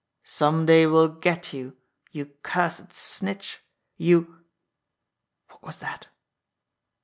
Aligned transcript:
Some 0.25 0.65
day 0.65 0.87
we'll 0.87 1.09
get 1.09 1.53
you, 1.53 1.77
you* 2.11 2.25
cursed 2.41 2.91
snitch, 2.91 3.63
you" 3.97 4.43
What 5.49 5.61
was 5.61 5.77
that? 5.77 6.07